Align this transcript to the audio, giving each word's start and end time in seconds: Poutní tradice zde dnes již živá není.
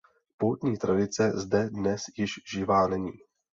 Poutní 0.37 0.77
tradice 0.77 1.31
zde 1.35 1.69
dnes 1.69 2.03
již 2.17 2.31
živá 2.45 2.87
není. 2.87 3.11